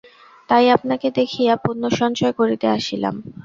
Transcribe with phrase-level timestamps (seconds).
[0.49, 3.15] তাই আপনাকে দেখিয়া পুণ্যসঞ্চয় করিতে আসিলাম।